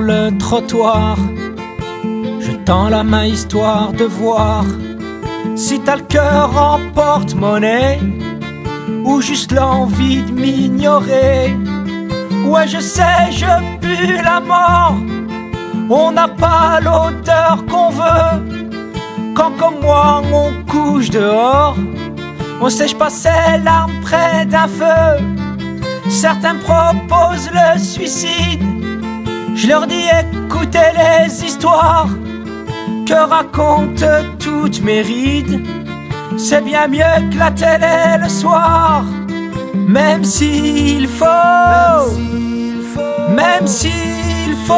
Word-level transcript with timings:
le 0.00 0.36
trottoir. 0.38 1.16
Je 2.40 2.52
tends 2.64 2.88
la 2.88 3.04
main 3.04 3.24
histoire 3.24 3.92
de 3.92 4.04
voir 4.04 4.64
si 5.54 5.80
t'as 5.80 5.96
le 5.96 6.02
cœur 6.02 6.50
en 6.56 6.78
porte-monnaie 6.94 7.98
ou 9.04 9.20
juste 9.20 9.52
l'envie 9.52 10.22
de 10.22 10.32
m'ignorer. 10.32 11.56
Ouais, 12.44 12.66
je 12.66 12.78
sais, 12.78 13.30
je 13.30 13.46
pue 13.80 14.22
la 14.22 14.40
mort. 14.40 14.96
On 15.88 16.12
n'a 16.12 16.28
pas 16.28 16.80
l'odeur 16.80 17.64
qu'on 17.70 17.90
veut. 17.90 19.34
Quand 19.34 19.52
comme 19.58 19.80
moi 19.82 20.22
on 20.32 20.52
couche 20.70 21.10
dehors, 21.10 21.76
on 22.60 22.68
sèche 22.68 22.94
pas 22.94 23.10
ses 23.10 23.58
larmes 23.62 24.00
près 24.02 24.46
d'un 24.46 24.68
feu. 24.68 25.24
Certains 26.08 26.56
proposent 26.56 27.50
le 27.52 27.78
suicide. 27.78 28.75
Je 29.56 29.68
leur 29.68 29.86
dis 29.86 30.04
écoutez 30.20 30.90
les 30.94 31.42
histoires 31.42 32.10
que 33.06 33.14
racontent 33.14 34.22
toutes 34.38 34.82
mes 34.82 35.00
rides. 35.00 35.66
C'est 36.36 36.62
bien 36.62 36.86
mieux 36.88 37.30
que 37.32 37.38
la 37.38 37.50
télé 37.50 38.22
le 38.22 38.28
soir. 38.28 39.02
Même 39.88 40.24
s'il 40.24 41.08
faut, 41.08 41.24
même 43.30 43.66
s'il 43.66 44.54
faut, 44.66 44.74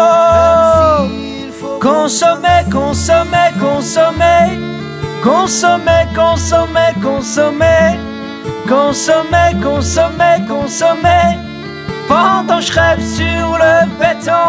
consommer, 1.81 2.63
consommer, 2.71 3.51
consommer, 3.59 4.59
consommer, 5.25 6.07
consommer, 6.15 6.95
consommer, 7.03 7.99
consommer, 8.69 9.61
consommer, 9.61 10.47
consommer, 10.47 11.48
pendant 12.09 12.61
je 12.61 12.73
rêve 12.73 13.01
sur 13.01 13.59
le 13.63 13.87
béton, 14.01 14.49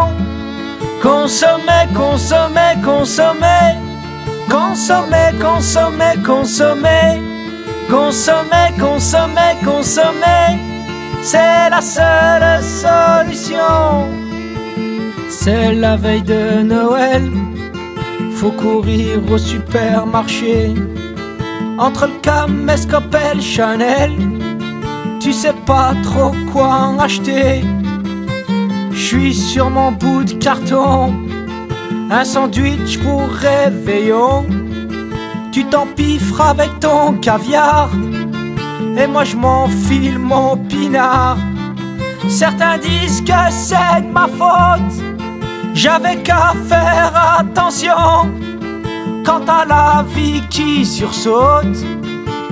consommer, 1.01 1.85
consommer, 1.93 2.73
consommer, 2.83 3.75
consommer, 4.49 5.31
consommer, 5.39 6.15
consommer. 6.25 7.29
Consommer, 7.89 8.69
consommer, 8.77 9.55
consommer, 9.65 10.59
c'est 11.23 11.71
la 11.71 11.81
seule 11.81 12.61
solution. 12.61 14.07
C'est 15.27 15.73
la 15.73 15.95
veille 15.95 16.21
de 16.21 16.61
Noël, 16.61 17.31
faut 18.35 18.51
courir 18.51 19.19
au 19.31 19.39
supermarché. 19.39 20.75
Entre 21.79 22.05
le 22.05 22.19
caméscope 22.21 23.17
Chanel, 23.41 24.11
tu 25.19 25.33
sais 25.33 25.55
pas 25.69 25.93
trop 26.01 26.33
quoi 26.51 26.71
en 26.87 26.97
acheter. 26.97 27.61
Je 28.91 29.31
sur 29.31 29.69
mon 29.69 29.91
bout 29.91 30.23
de 30.23 30.33
carton, 30.33 31.13
un 32.09 32.23
sandwich 32.23 32.97
pour 32.97 33.27
réveillon. 33.29 34.47
Tu 35.51 35.65
t'empiffres 35.65 36.41
avec 36.41 36.79
ton 36.79 37.13
caviar 37.21 37.89
Et 38.97 39.05
moi 39.05 39.23
je 39.23 39.35
m'enfile 39.35 40.17
mon 40.17 40.57
pinard 40.57 41.37
Certains 42.27 42.77
disent 42.79 43.21
que 43.21 43.41
c'est 43.51 44.01
de 44.01 44.11
ma 44.11 44.27
faute 44.27 44.95
J'avais 45.73 46.17
qu'à 46.17 46.53
faire 46.67 47.11
attention 47.39 48.31
Quant 49.25 49.45
à 49.47 49.65
la 49.65 50.05
vie 50.15 50.41
qui 50.49 50.85
sursaute 50.85 51.77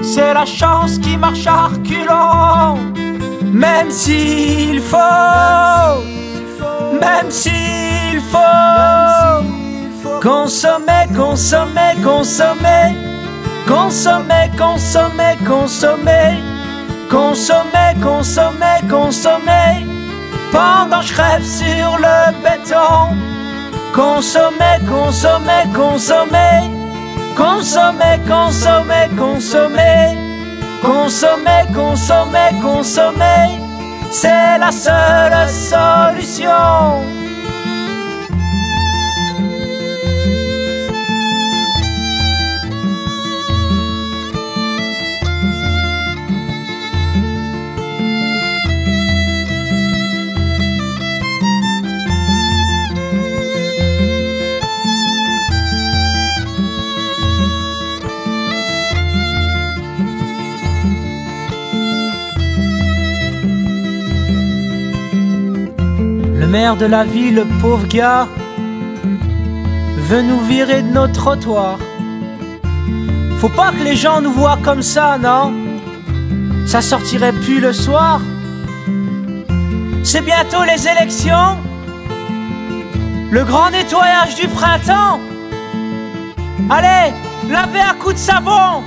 C'est 0.02 0.34
la 0.34 0.45
chance 0.45 0.98
qui 0.98 1.18
marche 1.18 1.45
à 1.48 1.67
reculons 1.67 3.07
Même 3.52 3.92
s'il 3.92 4.82
faut 4.82 4.98
Même 7.00 7.30
s'il 7.30 8.22
faut. 8.32 8.38
Consommer, 10.22 11.08
consommer, 11.16 11.96
consommer, 12.04 12.96
consommer, 13.66 14.50
consommer, 14.58 15.38
consommer, 15.46 16.38
consommer, 17.10 17.94
consommer, 18.02 18.82
consommer, 18.90 19.86
pendant 20.52 21.02
je 21.02 21.16
rêve 21.16 21.44
sur 21.44 21.98
le 21.98 22.32
béton. 22.44 23.16
Consommer, 23.94 24.80
consommer, 24.88 25.64
consommer, 25.74 26.70
consommer, 27.36 28.20
consommer, 28.28 29.08
consommer, 29.18 30.18
consommer, 30.87 31.65
consommer, 31.73 32.52
consommer, 32.61 33.59
c'est 34.09 34.58
la 34.58 34.71
seule 34.71 35.49
solution. 35.49 37.27
Le 66.48 66.54
maire 66.54 66.78
de 66.78 66.86
la 66.86 67.04
ville, 67.04 67.36
le 67.36 67.46
pauvre 67.60 67.86
gars, 67.88 68.26
veut 69.98 70.22
nous 70.22 70.40
virer 70.46 70.82
de 70.82 70.88
nos 70.88 71.10
trottoirs. 71.10 71.78
Faut 73.40 73.50
pas 73.50 73.72
que 73.72 73.84
les 73.84 73.98
gens 73.98 74.22
nous 74.22 74.32
voient 74.32 74.58
comme 74.64 74.82
ça, 74.82 75.18
non? 75.18 75.54
Ça 76.66 76.82
sortirait 76.82 77.34
plus 77.34 77.60
le 77.60 77.74
soir. 77.74 78.22
C'est 80.04 80.22
bientôt 80.22 80.64
les 80.64 80.88
élections. 80.88 81.58
Le 83.30 83.44
grand 83.44 83.70
nettoyage 83.70 84.36
du 84.36 84.48
printemps. 84.48 85.20
Allez, 86.70 87.12
lavez 87.50 87.82
à 87.82 87.94
coups 87.94 88.14
de 88.14 88.20
savon. 88.20 88.84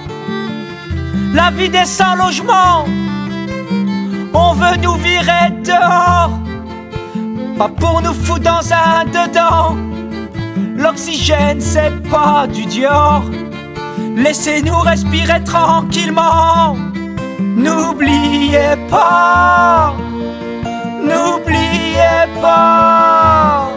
La 1.35 1.51
vie 1.51 1.69
des 1.69 1.85
sans 1.85 2.15
logements. 2.15 2.87
On 4.33 4.55
veut 4.55 4.79
nous 4.81 4.95
virer 4.95 5.51
dehors. 5.63 6.41
Pas 7.61 7.69
pour 7.69 8.01
nous 8.01 8.15
foutre 8.15 8.41
dans 8.41 8.73
un 8.73 9.05
dedans. 9.05 9.77
L'oxygène, 10.79 11.61
c'est 11.61 11.93
pas 12.09 12.47
du 12.47 12.65
Dior. 12.65 13.23
Laissez-nous 14.17 14.79
respirer 14.79 15.45
tranquillement. 15.45 16.75
N'oubliez 17.39 18.77
pas, 18.89 19.93
n'oubliez 21.03 22.25
pas. 22.41 23.69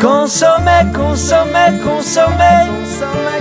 Consommer, 0.00 0.84
consommer, 0.94 1.70
consommer, 1.82 2.62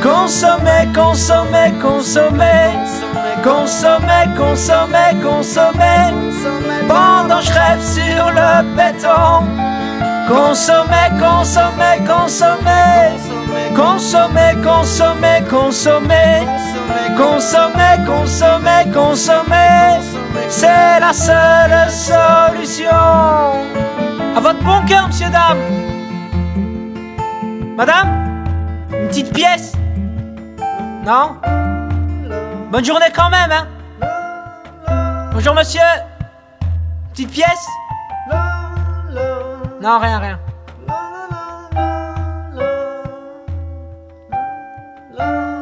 consommer, 0.01 0.87
consommer, 0.95 1.73
consommer, 1.79 2.71
consommer, 3.45 4.25
consommer, 4.35 5.11
consommer. 5.21 6.11
Pendant 6.87 7.41
je 7.41 7.53
rêve 7.53 7.81
sur 7.81 8.25
le 8.31 8.63
béton. 8.75 9.45
Consommer, 10.27 11.09
consommer, 11.19 11.97
consommer, 12.07 13.19
consommer, 13.75 14.55
consommer, 14.63 15.43
consommer, 15.45 16.47
consommer, 17.15 17.95
consommer, 18.05 18.91
consommer. 18.91 19.99
C'est 20.49 20.99
la 20.99 21.13
seule 21.13 21.89
solution. 21.89 22.89
À 24.35 24.39
votre 24.41 24.63
bon 24.63 24.83
cœur, 24.87 25.07
monsieur, 25.07 25.29
dame. 25.29 25.59
Madame 27.77 28.43
Une 28.91 29.07
petite 29.09 29.33
pièce 29.33 29.73
Non? 31.05 31.35
Bonne 32.71 32.83
journée 32.85 33.05
quand 33.15 33.29
même, 33.29 33.51
hein 33.51 33.67
Bonjour, 35.33 35.53
monsieur 35.53 35.81
Petite 37.11 37.31
pièce 37.31 37.67
Non, 39.81 39.99
rien, 39.99 40.19
rien. 40.19 40.39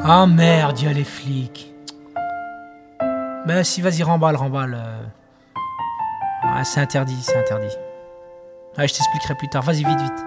Ah 0.05 0.25
merde, 0.27 0.79
y'a 0.81 0.91
les 0.93 1.03
flics. 1.03 1.73
Ben 3.45 3.63
si, 3.63 3.81
vas-y, 3.81 4.03
remballe, 4.03 4.35
remballe. 4.35 4.75
euh. 4.75 5.01
Ah, 6.43 6.63
c'est 6.63 6.79
interdit, 6.81 7.17
c'est 7.21 7.37
interdit. 7.37 7.75
Ouais, 8.77 8.87
je 8.87 8.93
t'expliquerai 8.95 9.35
plus 9.35 9.49
tard. 9.49 9.63
Vas-y, 9.63 9.83
vite, 9.83 10.01
vite. 10.01 10.25